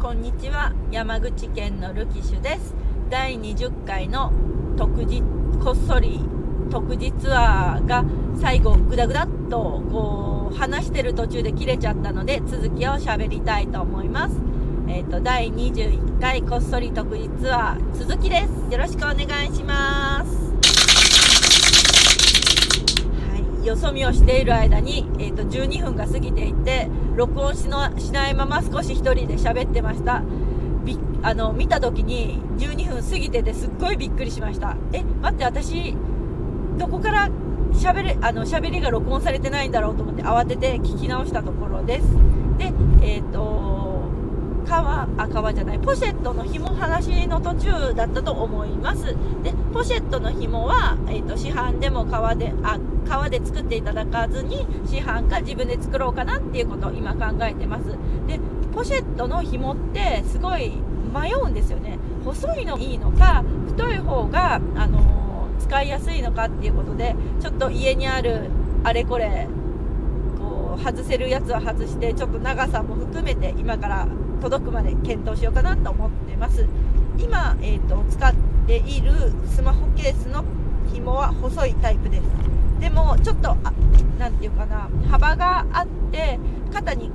[0.00, 0.72] こんにちは。
[0.90, 2.74] 山口県のルキシュです。
[3.10, 4.32] 第20回の
[4.78, 5.22] 特日
[5.62, 6.20] こっそり
[6.70, 8.02] 特日ツアーが
[8.40, 14.36] 最後グダグダっとこう話してる途中で切れちゃったので続きを喋りたいと思います。
[14.88, 18.72] えっ、ー、と第21回こっそり特日ツアー続きです。
[18.72, 20.49] よろしくお願いします。
[23.70, 30.22] よそ見をしている間に、えーと、12分が過ぎていて録音しのしないまま少し1人で喋ってました。
[30.84, 34.76] びあの見た時に12分過ぎててすっごいびっくりしました。
[34.92, 35.94] え待って私
[36.78, 37.30] どこから
[37.72, 42.06] 喋れあの喋りが録音されてないんだろうと思って慌てて聞き直したところです。
[42.58, 43.29] でえっ、ー、
[45.16, 49.06] あ革じゃないポシェットの紐話の途中だったと思います。
[49.42, 57.86] でポシェットの紐は、えーと、市販でも革であ革で作っていただかずに市販か自分で作ろうかなっていうことを今考えてます。
[58.26, 58.40] で
[58.74, 60.72] ポシェットの紐ってすごい
[61.12, 61.98] 迷うんですよね。
[62.24, 68.50] 細いのいいのか太い方が、あのー、使いやすいのかっていうことでちょっと家にある
[68.84, 69.48] あれこれ
[70.76, 74.06] 外せるやつは外してちょっと長さも含めて今から
[74.40, 76.66] 届くまで検討しようかなと思ってます。
[77.18, 78.34] 今、えーと、使っ
[78.66, 79.12] ている
[79.46, 80.44] スマホケースの
[80.92, 82.22] 紐は細いタイプです。
[82.80, 83.56] でもちょっと
[84.18, 86.38] 何て言うかな幅があって
[86.72, 87.10] 肩に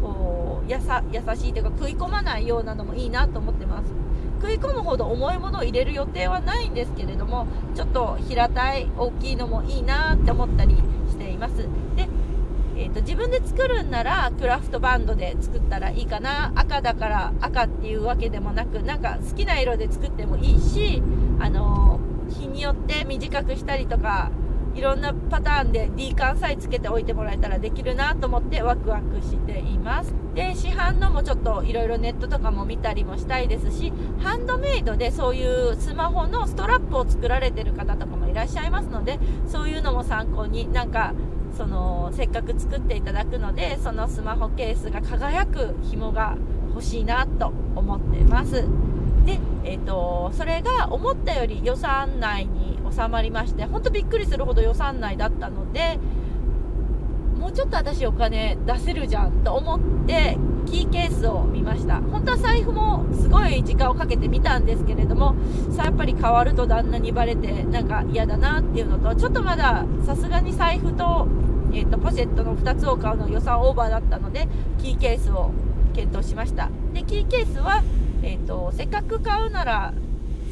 [0.00, 3.86] こうやさ優しいというか食い込まないようなのもいいなと思ってます。
[4.40, 10.76] 食い込むほど重いものを入れる予定はないんですけれどもちょっと平たい大きいのもいいなって思ったり
[11.08, 11.56] しています。
[11.96, 21.02] でーと、自分で作るんならクラフトバンドで作ったらいいかな赤だから赤っていうわけでもなくなんか好きな色で作ってもいいし、
[21.38, 24.30] あのー、日によって短くしたりとか
[24.76, 30.14] いろんなパターンで D 缶さえつけておいてもらえたらできるなと思ってワクワクしています。
[30.34, 41.14] で市販のもちょっといろいろネットとかも見たりもしたいですしハンドメイドでそういうスマホのストラップを作られてる方とかもいらっしゃいますのでそういうのも参考になんか
[41.56, 46.36] そのせっかく作っていただくのでそのスマホケースが輝く紐が
[46.68, 48.66] 欲しいなと思ってます。
[49.24, 55.98] で、えーと、それが思ったより予算内に収まりましてほんとびっくりするほど予算内だったので
[57.38, 62.00] もうちょっと私お金出せるじゃんと思ってキーケースを見ました。
[62.00, 65.34] 本当は財布もすごい時間をかけて見たんですけれども
[65.70, 71.28] さやっぱり変わると旦那にバレてなんか嫌だなっていうのとちょっとまださすがに財布と,、
[71.72, 75.52] えーと、ポシェットの2つを買うの予算オーバーだったのでキーケースを
[75.94, 76.70] 検討しました。
[76.92, 77.82] でキーケースは、
[78.22, 79.94] えーとせっかく買うなら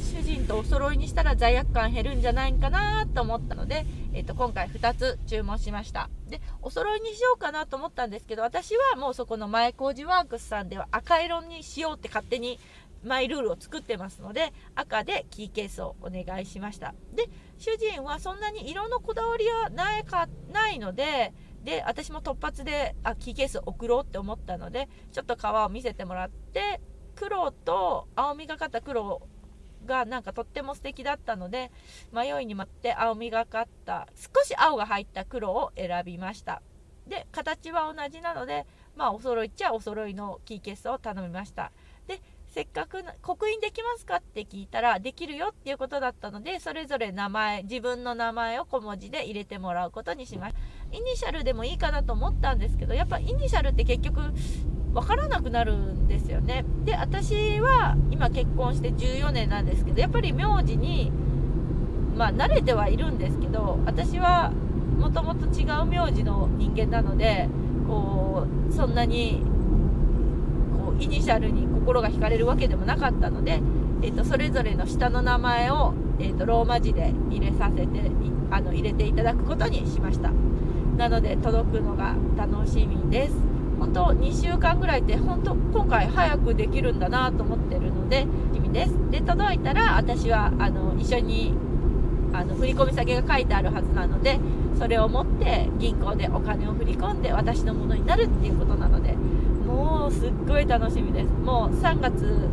[0.00, 6.08] 主人とお揃いにしたら罪悪感減るんじゃないかなと思ったので、えーと、今回2つ注文しました。
[6.28, 12.60] でお揃いにしようかなと思ったんですけど私はもうそこの前工事ワークスさんでは赤色にしようって勝手に
[13.02, 16.94] マイルールを作ってますので赤でキーケースをお願いしました。
[17.12, 26.80] で主人はそんなに色のこだわりはないかないのでで私も突発であキーケース送ろうって思ったのでちょっと革を見せてもらって
[27.16, 29.26] 黒と青みがかった黒
[29.84, 31.70] がなんかとっても素敵だったので
[32.12, 36.62] 迷いに待って青みがかった少し青が入った黒を選びました。
[37.06, 41.70] で形は同じなのでまあお揃いっちゃお揃いのキーケースを頼みました。
[42.06, 50.60] でせっかく刻印できますかって聞いたらできるよっていうことだったのでそれぞれ名前自分の名前を小文字で入れてもらうことにしました。
[50.96, 54.20] イニシャルでもいいかなと思ったんですけどやっぱイニシャルって結局
[54.92, 56.64] 分からなくなるんですよね。
[56.84, 61.10] で私は今結婚して14年なんですけどやっぱり名字に
[62.16, 64.50] まあ慣れてはいるんですけど私は
[64.98, 67.48] もともと違う名字の人間なので
[67.88, 69.42] こうそんなに
[70.76, 73.60] こうイニシャルに心が惹かれるわけでもなかったので、
[74.02, 78.10] えーと、それぞれの下の名前を、えーとローマ字で入れさせて
[78.50, 80.30] あの入れていただくことにしました。
[80.96, 83.53] なので届くのが楽しみです。
[83.78, 88.94] 本当2週間ぐらいって本当今回早くできるんだなと思ってるので意味です。
[89.10, 91.54] で届いたら私はあの一緒に
[92.32, 94.40] あの振込先が書いてあるはずなので
[94.78, 99.12] それを持って銀行でお金を振り込んで私のものになるっていうことなので
[99.66, 101.28] もうすっごい楽しみです。
[101.44, 102.48] もう3月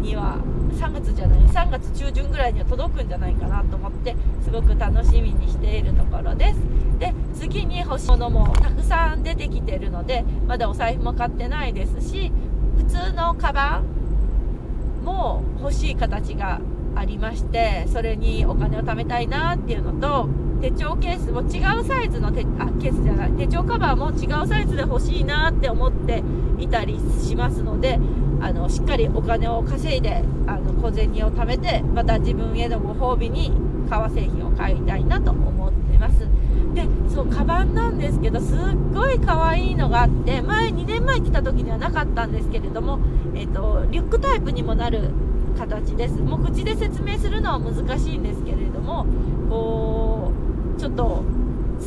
[0.00, 0.38] には
[0.72, 6.60] 3月じゃない3月中旬ぐらいには届くんじゃないかなと思ってすごく楽しみにしているところです。
[6.98, 12.32] で次に欲しいものもたくさん出てきてるのでまだお財布も買ってないですし
[12.78, 16.60] 普通のカバンも欲しい形が
[16.94, 20.28] ありましてそれにお金を貯めたいなっていうのと
[20.60, 26.22] 手帳ケースも違うサイズの手あケースじゃない手帳カバーも違うサイズで欲しいなって思って
[26.58, 27.98] いたりしますので
[28.40, 33.52] あのしっかりお金を稼いであの小銭を貯めてまた自分へのご褒美に
[33.88, 36.26] 革製品を買いたいなと思ってます。
[36.74, 38.56] でそうカバンなんですけどすっ
[38.92, 42.98] ごい可愛いのがあって前2年前来た時にはなかったんですけれども、
[43.34, 45.10] えーと、リュックタイプにもなる
[45.58, 46.20] 形です。
[46.20, 49.06] もう口で説明するのは難しいんですけれども
[49.48, 50.32] こ
[50.76, 51.24] うちょっと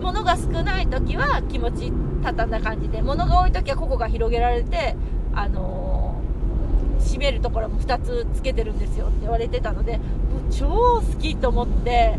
[0.00, 1.92] 物が少ない時は気持ち
[2.22, 4.96] 畳んだ感じで物が多い時はここが広げられて
[5.34, 5.99] あのー、
[7.00, 10.04] 閉めるところも2つつけてるんですよって言われてたのでも
[10.48, 12.18] う超好きと思って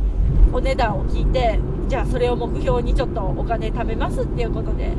[0.52, 4.94] お値段を聞いてじゃあそれを目標にちょっとお金貯めますっていうことで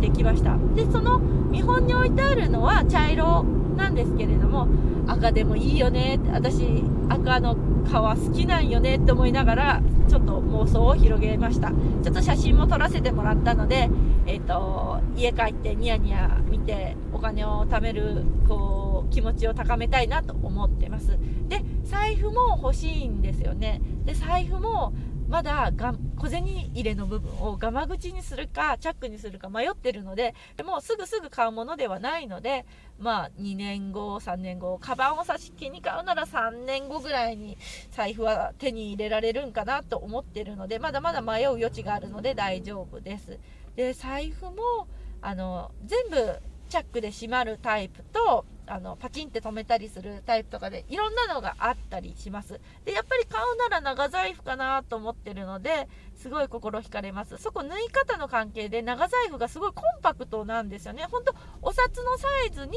[0.00, 0.56] できました。
[0.74, 3.44] でその見本に置いてあるのは茶色
[3.76, 4.68] なんですけれども
[5.06, 11.70] 赤でもいいよねって私赤の皮好きなんよねって思いながらちょっと妄想を広げました。
[11.70, 13.90] ちょっと写真も撮らせてもらったので、
[14.26, 21.16] えーと、家帰ってニヤニヤ見てお金を貯めるこう気持ちを高めたいなと思ってます。
[21.48, 23.80] で財布も欲しいんですよね。
[24.04, 24.92] で財布も
[25.28, 32.66] まだが小銭入れの部分をガマ口にするかチャックにするか迷ってるのででもすぐすぐ買うものではないので
[32.98, 37.56] まあ2年後3年後カバンを差し気に買うなら3年後ぐらいに
[37.90, 43.38] 財布は手に入れられるんかなと思ってるのでまだまだ迷う余地があるので大丈夫です。
[43.76, 44.88] で財布も
[45.22, 46.38] あの全部
[46.68, 52.60] チャックで閉まるタイプとあのパチンって止めたりするタイプとかでいろんなのがあったりします。
[52.84, 57.36] でやっぱり買うなら長財布かなと思ってるのですごい心惹かれます。
[57.38, 61.06] そこ縫い方の関係で長財布がすごいコンパクトなんですよね。
[61.10, 62.76] ほんとお札のサイズに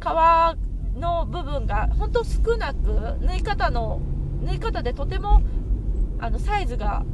[0.00, 0.56] 革
[0.94, 4.00] の部分がほんと少なく縫い方の
[4.42, 5.42] 縫い方でとても
[6.18, 7.04] あのサイズが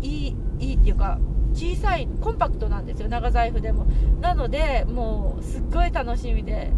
[0.00, 1.18] いいいいっていうか
[1.52, 3.08] 小さいコンパクトなんですよ。
[3.08, 3.86] 長財布でも。
[4.20, 6.72] なのでもうすっごい楽しみで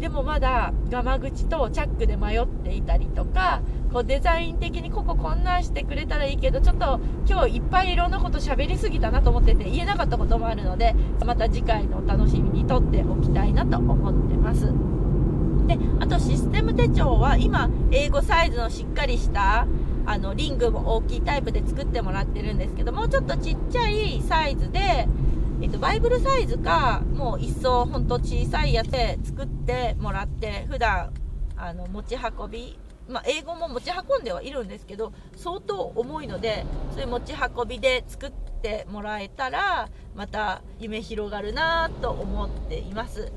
[0.00, 3.62] でもまだガマ口とチャックで迷っていたりとか
[3.92, 10.94] こうデザイン的にこここんなんしてくれたらいいけどちょっと今日いっぱいいろんなこと喋りすぎたなと思ってて言えなかったこともあるので
[11.24, 14.72] また次回のお楽しみにとっておきたいなと思ってます。
[15.66, 19.66] であとシステム手帳は今英語サイズのしっかりした
[20.06, 25.08] あのリングも大きいタイプで作ってもらってるんですけどもうちょっとちっちゃいサイズで
[25.64, 31.10] えっと、バイブルサイズかもう一層ほんと小さいやつで作ってもらって普段
[31.56, 32.78] あの持ち運び
[33.08, 43.32] まあ、英語も持ち運んではいるんですけど相当重いのでそういう持ち運びで作ってもらえたらまた夢広がるなと思っています。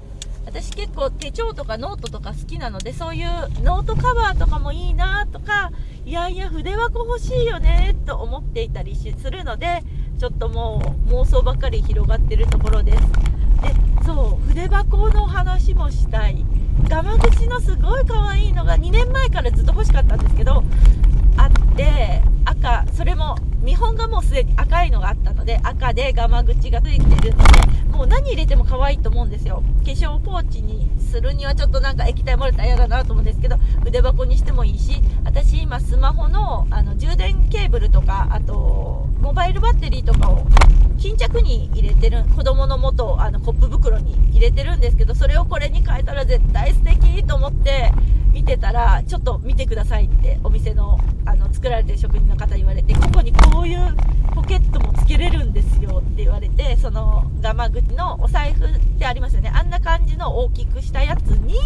[0.46, 3.28] 私結構手帳とかノートとか好きなのでそういう
[3.64, 5.72] ノートカバーとかもいいなとか
[6.06, 9.84] いやいや筆箱欲しいよねと思っていたりするので
[10.18, 12.98] ちょっともう妄想ばっかり広がってるところです。
[12.98, 13.04] で
[14.06, 16.44] そう筆箱の話もしたい。
[16.90, 20.64] ガマ口のすごい可愛いのが2年前からずっと欲しかったんですけど
[21.36, 22.22] あって
[22.58, 29.64] 赤それも見本がもうすでに赤いのがあったので赤でガマ口がついてるのでもう何入れても可愛いと思うんですよ。
[29.84, 40.46] 化粧ポーチにするにはちょっとなんか液体漏れたら嫌だなと思うんですけど筆箱にしてもいいし私今スマホのあの充電ケーブルとかあとモバイルバッテリーとかを
[41.08, 47.94] 巾着に入れてる子供の元あのコップ袋に入れてるんですけどそれをこれに変えたら絶対素敵と思って
[48.34, 53.96] 見てたらちょっと見てくださいってお店のあの作られてる職人の方言われてここにこういう
[54.36, 59.50] ポケットもつけれるんですよって言われてそのガマ口のお財布ってありますよね。
[59.54, 61.58] あんな感じの大きくしたやつに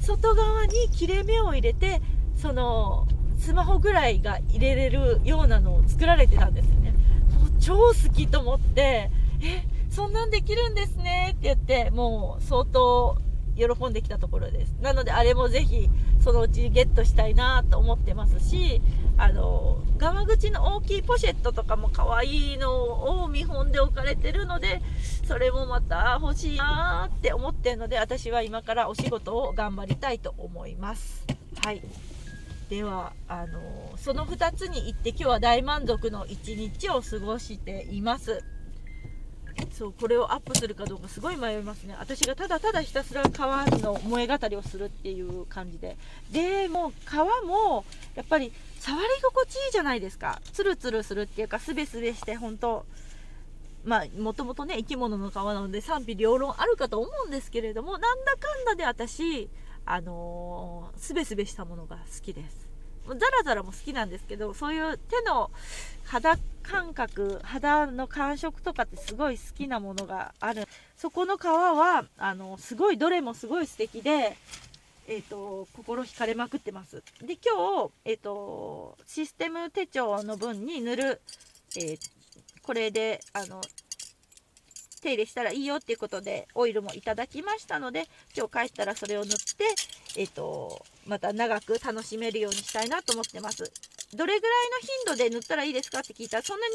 [0.00, 2.00] 外側に切れ目を入れて
[2.36, 3.06] その
[3.38, 6.85] スマホぐらいが入れれるようなのを作られてたんですよね。
[7.66, 9.10] 超好きと思って
[9.42, 13.18] えそんなんできるんですねって言ってもう相当
[13.56, 14.74] 喜んできたところです。
[14.80, 15.88] なのであれもぜひ
[16.20, 18.80] そのうちゲットしたいなと思ってますし
[19.16, 24.80] あの側口の大きいポシェットとかも可愛いのを見本で置かれてるので
[25.26, 31.24] それもまた欲しいなって思ってるので私は今からお仕事を頑張りたいと思います。
[31.64, 31.82] はい。
[32.68, 33.60] ではあの
[33.96, 38.42] その2つに行って今日は大満足の一日を過ごしています。
[39.72, 41.96] そうこれをアップするかどうかすごい迷いますね。
[41.98, 45.96] 私がただただひたすら皮の萌え語りをするっていう感じで。
[46.32, 50.40] でも皮もやっぱり触り心地いいじゃないですか。
[50.52, 52.84] ツルツルするっていうかすべすべして本当
[53.84, 59.48] まあもともとね生き物の皮なので賛否両論あるかと思うんですけれどもなんだかんだで私
[59.86, 62.66] あのー、すべすべしたものが好きです。
[63.06, 65.52] ザラザラも好きなんですけどそういう手の
[66.04, 70.66] 肌感覚肌の感触とかってすごい好きなものがある。
[70.96, 74.36] そこの皮はあのすごいどれもすごい素敵で
[75.08, 77.02] えーと、心惹かれまくってます。
[77.22, 81.20] で今日、えーと、システム手帳の分に塗る、
[81.76, 81.98] えー、
[82.62, 83.60] これであの
[85.06, 93.70] 手入れしたらいいよっていうことでオイルもいただきましたので今日帰ったらそれを塗って、えーと、また長く楽しめるようにしたいなと思ってます。
[94.14, 96.74] どれぐらいの頻度で塗ったらいいですかって聞いたらそんなに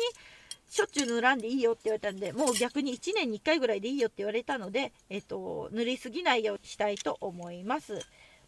[0.69, 7.99] しょっちゅう塗らんでいいよって言われたんでもう逆に1年に1回ぐらいでいいよって言われたので、えーと塗りすぎないようにしたいと思います。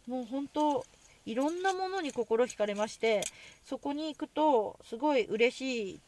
[0.06, 0.84] もう本当
[1.26, 3.22] いろんなものに心惹かれまして
[3.64, 6.00] そこに行くとすごい嬉しい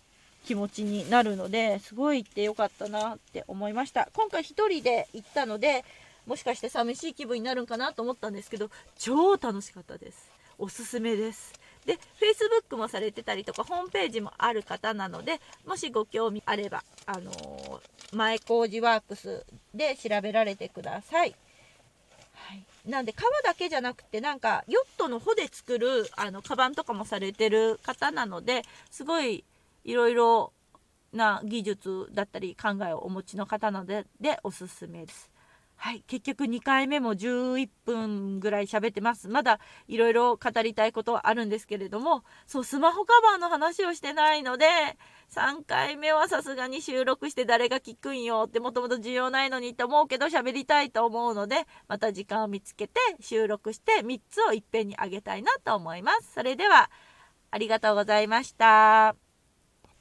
[0.47, 4.09] 気持ちになるのですごい行ってよかったなって思いました。
[4.15, 5.85] 今回1人で行ったので
[6.27, 10.31] もしかして寂しい気分になるんかなと思ったんですけど超楽しかったです。
[10.59, 11.53] おすすめです。
[11.85, 17.81] で Facebook もされてたりとかホームページもある方なのでもしご興味あればあのー、
[18.17, 21.35] 前工事ワークスで調べられてください。
[22.35, 29.45] はい、なんで革だけじゃなくてなんかヨットの帆で作るあのカバンとかもされてる方なのですごい
[29.87, 30.53] いろいろ
[31.13, 35.31] な技術だったり考えをお持ちの方なのででおすすめです。
[35.79, 39.29] はい、結局2回目も11分ぐらい喋ってます。
[39.29, 44.67] まだいろいろ語りたいことはあるんですけれども、そう、スマホカバーの話をしてないので、
[45.31, 56.33] 3回目はさすがに収録して誰が聞くんよってもともと需要ないのにって思うけど喋りたいと思うので、また時間を見つけて収録して3つをいっぺんにあげたいなと思います。
[56.33, 56.91] それでは、
[57.51, 59.26] ありがとうございました。